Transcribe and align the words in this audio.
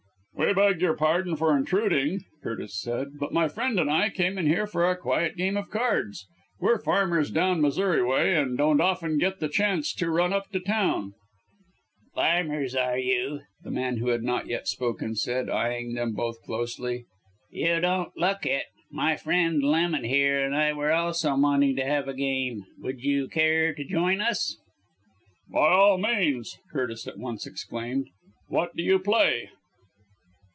"We 0.33 0.53
beg 0.55 0.81
your 0.81 0.95
pardon 0.95 1.35
for 1.37 1.55
intruding," 1.55 2.25
Curtis 2.41 2.81
said, 2.81 3.19
"but 3.19 3.31
my 3.31 3.47
friend 3.47 3.79
and 3.79 3.91
I 3.91 4.09
came 4.09 4.39
in 4.39 4.47
here 4.47 4.65
for 4.65 4.89
a 4.89 4.97
quiet 4.97 5.37
game 5.37 5.55
of 5.55 5.69
cards. 5.69 6.25
We're 6.59 6.79
farmers 6.79 7.29
down 7.29 7.61
Missouri 7.61 8.03
way, 8.03 8.35
and 8.35 8.57
don't 8.57 8.81
often 8.81 9.19
get 9.19 9.39
the 9.39 9.47
chance 9.47 9.93
to 9.95 10.09
run 10.09 10.33
up 10.33 10.49
to 10.51 10.59
town." 10.59 11.13
"Farmers, 12.15 12.75
are 12.75 12.97
you!" 12.97 13.41
the 13.61 13.69
man 13.69 13.97
who 13.97 14.07
had 14.07 14.23
not 14.23 14.47
yet 14.47 14.67
spoken 14.67 15.13
said, 15.15 15.47
eyeing 15.47 15.93
them 15.93 16.13
both 16.13 16.41
closely. 16.41 17.05
"You 17.51 17.79
don't 17.79 18.17
look 18.17 18.43
it. 18.45 18.65
My 18.91 19.15
friend 19.17 19.61
Lemon, 19.63 20.03
here, 20.03 20.43
and 20.43 20.55
I 20.55 20.73
were 20.73 20.91
also 20.91 21.37
wanting 21.37 21.75
to 21.75 21.85
have 21.85 22.07
a 22.07 22.13
game 22.15 22.65
would 22.79 23.03
you 23.03 23.27
care 23.27 23.75
to 23.75 23.83
join 23.85 24.21
us?" 24.21 24.57
"By 25.49 25.69
all 25.69 25.97
means," 25.99 26.57
Curtis 26.73 27.07
at 27.07 27.19
once 27.19 27.45
exclaimed. 27.45 28.07
"What 28.47 28.75
do 28.75 28.81
you 28.81 28.97
play?" 28.97 29.51